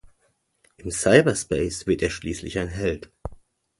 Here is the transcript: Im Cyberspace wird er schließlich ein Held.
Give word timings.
Im 0.77 0.89
Cyberspace 0.89 1.85
wird 1.85 2.01
er 2.01 2.09
schließlich 2.09 2.57
ein 2.57 2.69
Held. 2.69 3.11